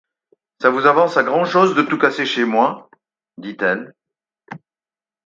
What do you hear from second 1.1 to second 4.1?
à grand’chose, de tout casser chez moi! dit-elle.